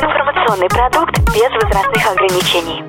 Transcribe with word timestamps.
Информационный 0.00 0.68
продукт 0.68 1.18
без 1.34 1.50
возрастных 1.60 2.06
ограничений. 2.06 2.84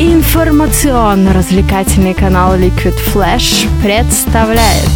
Информационно-развлекательный 0.00 2.14
канал 2.14 2.56
Liquid 2.56 2.96
Flash 3.14 3.68
представляет 3.80 4.90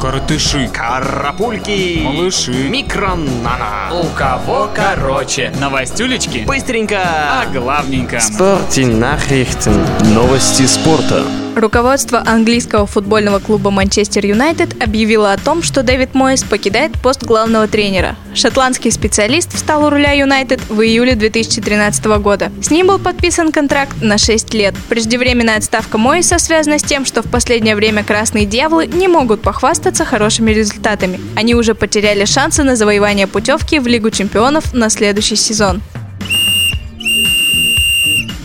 Коротыши, 0.00 0.68
Карапульки, 0.74 2.00
малыши, 2.02 2.50
микронана. 2.68 3.92
у 3.92 4.02
кого 4.16 4.68
короче, 4.74 5.52
новостюлечки, 5.60 6.38
Быстренько. 6.46 6.98
а 7.04 7.44
главненько. 7.52 8.18
Спорте 8.18 8.82
Nachrichten. 8.82 9.86
Новости 10.12 10.66
спорта. 10.66 11.22
Руководство 11.56 12.22
английского 12.24 12.86
футбольного 12.86 13.40
клуба 13.40 13.70
Манчестер 13.70 14.24
Юнайтед 14.24 14.80
объявило 14.82 15.32
о 15.32 15.36
том, 15.36 15.62
что 15.62 15.82
Дэвид 15.82 16.14
Моэс 16.14 16.44
покидает 16.44 16.92
пост 16.92 17.24
главного 17.24 17.66
тренера. 17.66 18.16
Шотландский 18.34 18.92
специалист 18.92 19.52
встал 19.52 19.84
у 19.84 19.90
руля 19.90 20.12
Юнайтед 20.12 20.60
в 20.68 20.80
июле 20.80 21.16
2013 21.16 22.04
года. 22.18 22.52
С 22.62 22.70
ним 22.70 22.86
был 22.86 22.98
подписан 22.98 23.50
контракт 23.50 24.00
на 24.00 24.16
6 24.16 24.54
лет. 24.54 24.74
Преждевременная 24.88 25.56
отставка 25.56 25.98
Моэса 25.98 26.38
связана 26.38 26.78
с 26.78 26.82
тем, 26.82 27.04
что 27.04 27.22
в 27.22 27.30
последнее 27.30 27.74
время 27.74 28.04
красные 28.04 28.46
дьяволы 28.46 28.86
не 28.86 29.08
могут 29.08 29.42
похвастаться 29.42 30.04
хорошими 30.04 30.52
результатами. 30.52 31.20
Они 31.34 31.54
уже 31.54 31.74
потеряли 31.74 32.24
шансы 32.26 32.62
на 32.62 32.76
завоевание 32.76 33.26
путевки 33.26 33.80
в 33.80 33.86
Лигу 33.88 34.10
чемпионов 34.10 34.72
на 34.72 34.88
следующий 34.88 35.36
сезон. 35.36 35.82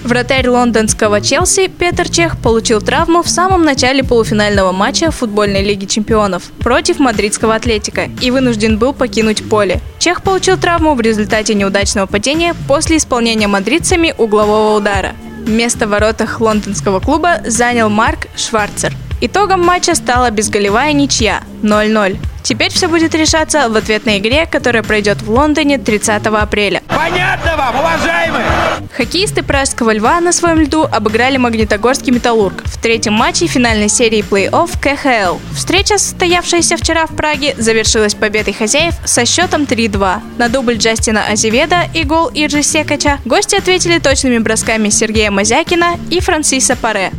Вратарь 0.06 0.48
лондонского 0.48 1.20
Челси 1.20 1.68
Петр 1.68 2.08
Чех 2.08 2.38
получил 2.38 2.80
травму 2.80 3.24
в 3.24 3.28
самом 3.28 3.66
начале 3.66 4.04
полуфинального 4.04 4.72
матча 4.72 5.10
футбольной 5.10 5.64
лиги 5.64 5.86
чемпионов 5.86 6.44
против 6.60 7.00
мадридского 7.00 7.56
Атлетика 7.56 8.08
и 8.22 8.30
вынужден 8.30 8.78
был 8.78 8.94
покинуть 8.94 9.50
поле. 9.50 9.82
Чех 9.98 10.22
получил 10.22 10.58
травму 10.58 10.94
в 10.94 11.02
результате 11.02 11.56
неудачного 11.56 12.06
падения 12.06 12.54
после 12.68 12.98
исполнения 12.98 13.48
мадридцами 13.48 14.14
углового 14.16 14.78
удара. 14.78 15.14
Место 15.48 15.88
в 15.88 15.90
воротах 15.90 16.40
лондонского 16.40 17.00
клуба 17.00 17.38
занял 17.44 17.90
Марк 17.90 18.28
Шварцер. 18.36 18.94
Итогом 19.22 19.66
матча 19.66 19.96
стала 19.96 20.30
безголевая 20.30 20.94
ничья 20.94 21.42
0-0. 21.64 22.20
Теперь 22.46 22.72
все 22.72 22.88
будет 22.88 23.16
решаться 23.16 23.70
в 23.70 23.76
ответной 23.76 24.20
игре, 24.20 24.46
которая 24.46 24.84
пройдет 24.84 25.24
в 25.24 25.32
Лондоне 25.32 25.80
30 25.80 26.28
апреля. 26.28 26.84
Понятно 26.96 27.58
вам, 27.58 27.80
уважаемые? 27.80 28.46
Хоккеисты 28.96 29.44
Пражского 29.44 29.94
льва 29.94 30.22
на 30.22 30.32
своем 30.32 30.62
льду 30.62 30.84
обыграли 30.84 31.38
Магнитогорский 31.38 32.14
металлург 32.14 32.64
в 32.66 32.82
третьем 32.82 33.14
матче 33.14 33.48
финальной 33.48 33.90
серии 33.90 34.24
плей-офф 34.24 34.70
КХЛ. 34.80 35.38
Встреча, 35.54 35.98
состоявшаяся 35.98 36.78
вчера 36.78 37.06
в 37.06 37.16
Праге, 37.16 37.54
завершилась 37.58 38.16
победой 38.16 38.54
хозяев 38.54 38.96
со 39.04 39.26
счетом 39.26 39.64
3-2. 39.64 40.22
На 40.38 40.48
дубль 40.50 40.78
Джастина 40.78 41.26
Азеведа 41.28 41.90
и 41.94 42.04
гол 42.04 42.32
Иржи 42.34 42.64
Секача 42.64 43.20
гости 43.26 43.56
ответили 43.56 44.00
точными 44.00 44.38
бросками 44.38 44.90
Сергея 44.90 45.30
Мазякина 45.30 46.00
и 46.10 46.22
Франсиса 46.22 46.76
Паре. 46.76 47.12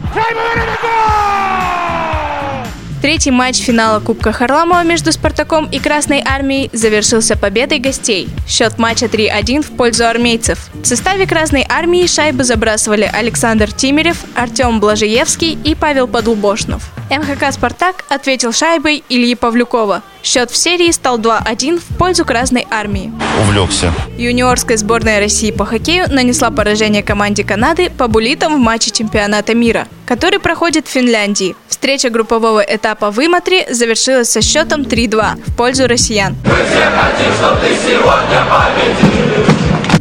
Третий 3.06 3.30
матч 3.30 3.58
финала 3.58 4.00
Кубка 4.00 4.32
Харламова 4.32 4.82
между 4.82 5.12
«Спартаком» 5.12 5.68
и 5.70 5.78
«Красной 5.78 6.24
армией» 6.26 6.70
завершился 6.72 7.36
победой 7.36 7.78
гостей. 7.78 8.28
Счет 8.48 8.80
матча 8.80 9.06
3-1 9.06 9.62
в 9.62 9.76
пользу 9.76 10.08
армейцев. 10.08 10.58
В 10.74 10.84
составе 10.84 11.24
«Красной 11.24 11.64
армии» 11.68 12.08
шайбы 12.08 12.42
забрасывали 12.42 13.04
Александр 13.04 13.70
Тимирев, 13.70 14.24
Артем 14.34 14.80
Блажиевский 14.80 15.56
и 15.62 15.76
Павел 15.76 16.08
Подлубошнов. 16.08 16.82
МХК 17.08 17.52
«Спартак» 17.52 18.04
ответил 18.08 18.52
шайбой 18.52 19.04
Ильи 19.08 19.36
Павлюкова. 19.36 20.02
Счет 20.24 20.50
в 20.50 20.56
серии 20.56 20.90
стал 20.90 21.20
2-1 21.20 21.78
в 21.78 21.96
пользу 21.96 22.24
Красной 22.24 22.66
армии. 22.68 23.12
увлекся. 23.40 23.92
Юниорская 24.18 24.76
сборная 24.76 25.20
России 25.20 25.52
по 25.52 25.64
хоккею 25.64 26.12
нанесла 26.12 26.50
поражение 26.50 27.04
команде 27.04 27.44
Канады 27.44 27.88
по 27.88 28.08
буллитам 28.08 28.56
в 28.56 28.58
матче 28.58 28.90
чемпионата 28.90 29.54
мира, 29.54 29.86
который 30.06 30.40
проходит 30.40 30.88
в 30.88 30.90
Финляндии. 30.90 31.54
Встреча 31.86 32.10
группового 32.10 32.58
этапа 32.58 33.12
в 33.12 33.20
Иматре 33.20 33.64
завершилась 33.72 34.28
со 34.28 34.42
счетом 34.42 34.80
3-2 34.80 35.44
в 35.46 35.56
пользу 35.56 35.86
россиян. 35.86 36.34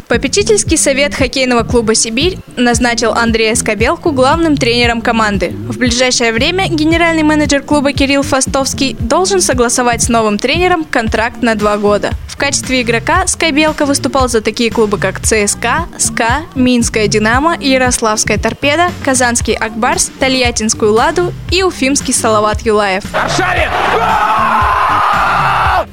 Попечительский 0.07 0.79
совет 0.79 1.13
хоккейного 1.13 1.61
клуба 1.61 1.93
«Сибирь» 1.93 2.39
назначил 2.57 3.11
Андрея 3.11 3.53
Скобелку 3.53 4.13
главным 4.13 4.57
тренером 4.57 5.01
команды. 5.01 5.53
В 5.67 5.77
ближайшее 5.77 6.33
время 6.33 6.69
генеральный 6.69 7.21
менеджер 7.21 7.61
клуба 7.61 7.91
Кирилл 7.91 8.23
Фастовский 8.23 8.95
должен 8.99 9.39
согласовать 9.39 10.01
с 10.01 10.09
новым 10.09 10.39
тренером 10.39 10.85
контракт 10.85 11.43
на 11.43 11.53
два 11.53 11.77
года. 11.77 12.09
В 12.35 12.37
качестве 12.37 12.81
игрока 12.81 13.27
Скобелка 13.27 13.85
выступал 13.85 14.27
за 14.27 14.41
такие 14.41 14.69
клубы, 14.69 14.97
как 14.97 15.21
ЦСКА, 15.21 15.87
СКА, 15.97 16.41
Минская 16.53 17.07
«Динамо», 17.07 17.55
Ярославская 17.57 18.37
«Торпеда», 18.37 18.89
Казанский 19.05 19.53
«Акбарс», 19.53 20.11
Тольяттинскую 20.19 20.91
«Ладу» 20.91 21.31
и 21.49 21.63
Уфимский 21.63 22.13
«Салават 22.13 22.59
Юлаев». 22.63 23.05
Аршавин! 23.13 23.69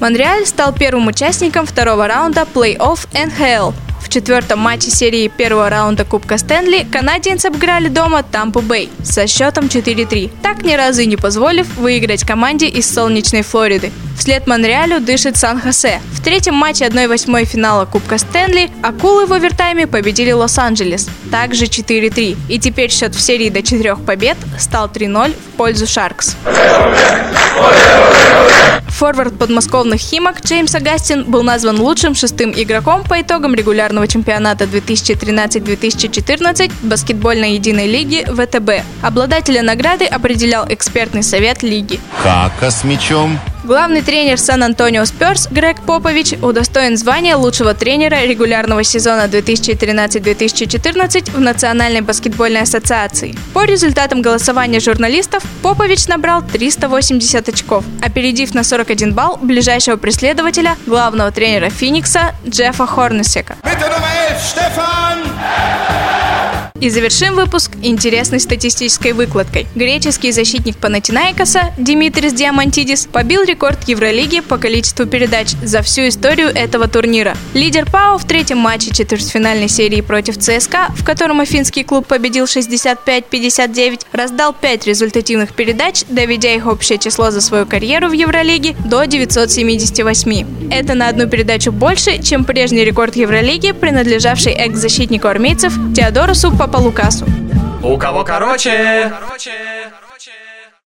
Монреаль 0.01 0.45
стал 0.45 0.73
первым 0.73 1.07
участником 1.07 1.65
второго 1.65 2.09
раунда 2.09 2.45
плей-офф 2.53 2.99
НХЛ. 3.15 3.92
В 4.03 4.09
четвертом 4.09 4.59
матче 4.59 4.91
серии 4.91 5.29
первого 5.29 5.71
раунда 5.71 6.05
Кубка 6.05 6.37
Стэнли 6.37 6.85
канадиенцы 6.91 7.47
обыграли 7.47 7.89
дома 7.89 8.23
Тампу 8.23 8.61
Бэй 8.61 8.91
со 9.03 9.27
счетом 9.27 9.67
4-3, 9.67 10.31
так 10.43 10.63
ни 10.65 10.75
разу 10.75 11.03
и 11.03 11.07
не 11.07 11.17
позволив 11.17 11.67
выиграть 11.77 12.25
команде 12.25 12.67
из 12.67 12.93
солнечной 12.93 13.43
Флориды. 13.43 13.91
Вслед 14.19 14.47
Монреалю 14.47 15.01
дышит 15.01 15.37
Сан-Хосе. 15.37 16.01
В 16.13 16.23
третьем 16.23 16.55
матче 16.55 16.85
1-8 16.85 17.45
финала 17.45 17.87
Кубка 17.87 18.19
Стэнли 18.19 18.71
акулы 18.83 19.27
в 19.27 19.33
овертайме 19.33 19.87
победили 19.87 20.33
Лос-Анджелес, 20.33 21.09
также 21.31 21.65
4-3. 21.65 22.37
И 22.49 22.59
теперь 22.59 22.91
счет 22.91 23.15
в 23.15 23.21
серии 23.21 23.49
до 23.49 23.63
четырех 23.63 24.05
побед 24.05 24.37
стал 24.59 24.89
3-0 24.89 25.33
в 25.33 25.57
пользу 25.57 25.87
Шаркс. 25.87 26.37
Форвард 29.03 29.37
подмосковных 29.37 30.01
«Химок» 30.01 30.43
Джеймс 30.43 30.73
Агастин 30.77 31.25
был 31.25 31.43
назван 31.43 31.81
лучшим 31.81 32.15
шестым 32.15 32.53
игроком 32.55 33.03
по 33.03 33.21
итогам 33.21 33.53
регулярного 33.53 34.07
чемпионата 34.07 34.67
2013-2014 34.67 36.71
баскетбольной 36.85 37.55
единой 37.55 37.89
лиги 37.89 38.25
ВТБ. 38.25 38.85
Обладателя 39.03 39.63
награды 39.63 40.05
определял 40.05 40.67
экспертный 40.69 41.25
совет 41.25 41.65
лиги. 41.65 41.99
Кака 42.23 42.71
с 42.71 42.85
мячом. 42.85 43.41
Главный 43.65 44.03
тренер 44.03 44.39
Сан-Антонио 44.39 45.05
Сперс 45.05 45.47
Грег 45.49 45.83
Попович 45.83 46.33
удостоен 46.43 46.97
звания 46.97 47.37
лучшего 47.37 47.75
тренера 47.75 48.25
регулярного 48.25 48.83
сезона 48.83 49.27
2013-2014 49.27 51.31
в 51.31 51.41
Национальной 51.41 52.01
баскетбольной 52.01 52.63
ассоциации. 52.63 53.37
По 53.55 53.65
результатам 53.65 54.21
голосования 54.21 54.81
журналистов 54.81 55.45
Попович 55.63 56.09
набрал 56.09 56.43
380 56.43 57.49
очков, 57.51 57.85
опередив 58.03 58.53
на 58.53 58.65
41 58.65 59.15
балл 59.15 59.39
ближайшего 59.41 59.97
преследователя, 59.97 60.77
главного 60.87 61.31
тренера 61.31 61.71
Феникса 61.71 62.35
Джеффа 62.45 62.87
Хорнесека. 62.87 63.57
И 66.83 66.91
завершим 66.91 67.37
выпуск 67.37 67.71
интересной 67.81 68.41
статистической 68.41 69.13
выкладкой. 69.13 69.69
Греческий 69.77 70.33
защитник 70.33 70.77
Панатинаикоса 70.79 71.73
Димитрис 71.79 72.33
Диамантидис 72.33 73.07
побил 73.07 73.45
рекорд 73.45 73.87
Евролиги 73.87 74.41
по 74.41 74.59
количеству 74.59 75.07
передач 75.07 75.51
за 75.63 75.83
всю 75.83 76.09
историю 76.09 76.49
этого 76.49 76.89
турнира. 76.89 77.37
Лидер 77.55 77.89
ПАО 77.89 78.19
в 78.19 78.27
третьем 78.27 78.59
матче 78.59 78.91
четвертьфинальной 78.93 79.69
серии 79.69 80.01
против 80.01 80.39
ЦСКА, 80.39 80.89
в 80.97 81.05
котором 81.05 81.39
афинский 81.39 81.85
клуб 81.85 82.09
победил 82.09 82.47
65-59, 82.47 84.01
раздал 84.11 84.53
5 84.53 84.85
результативных 84.89 85.55
передач, 85.55 86.03
доведя 86.09 86.53
их 86.53 86.67
общее 86.67 86.99
число 86.99 87.31
за 87.31 87.43
свою 87.43 87.65
карьеру 87.65 88.09
в 88.09 88.13
Евролиге 88.13 88.75
до 88.87 89.05
978. 89.05 90.73
Это 90.73 90.95
на 90.95 91.07
одну 91.07 91.29
передачу 91.29 91.71
больше, 91.71 92.21
чем 92.21 92.45
прежний 92.45 92.85
рекорд 92.85 93.15
Евролиги, 93.15 93.71
принадлежавший 93.71 94.55
экс-защитнику 94.55 95.29
армейцев 95.29 95.73
Теодорусу 95.95 96.51
Папалукасу. 96.73 97.27
У 97.83 97.99
кого 97.99 98.25
короче? 98.25 99.13
короче. 99.21 99.72